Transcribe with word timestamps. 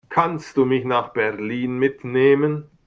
Kannst 0.09 0.57
du 0.57 0.65
mich 0.65 0.83
nach 0.83 1.09
Berlin 1.13 1.77
mitnehmen? 1.77 2.67